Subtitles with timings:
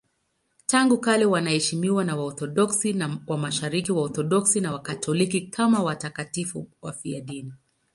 [0.65, 2.95] Tangu kale wanaheshimiwa na Waorthodoksi
[3.27, 7.53] wa Mashariki, Waorthodoksi na Wakatoliki kama watakatifu wafiadini.